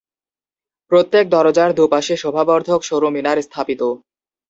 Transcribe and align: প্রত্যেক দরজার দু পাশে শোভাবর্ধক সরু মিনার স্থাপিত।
প্রত্যেক 0.91 1.25
দরজার 1.29 1.69
দু 1.75 1.83
পাশে 1.93 2.13
শোভাবর্ধক 2.17 2.79
সরু 2.89 3.07
মিনার 3.15 3.37
স্থাপিত। 3.41 3.81